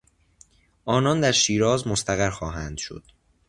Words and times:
آنان 0.85 1.21
در 1.21 1.31
شیراز 1.31 1.87
مستقر 1.87 2.29
خواهند 2.29 2.77
شد. 2.77 3.03